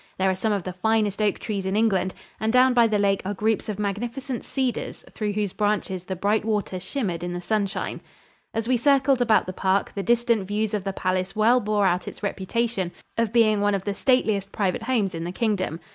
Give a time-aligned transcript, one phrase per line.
[0.17, 3.21] There are some of the finest oak trees in England and down by the lake
[3.23, 8.01] are groups of magnificent cedars through whose branches the bright water shimmered in the sunshine.
[8.51, 12.07] As we circled about the park, the distant views of the palace well bore out
[12.07, 15.79] its reputation of being one of the stateliest private homes in the Kingdom.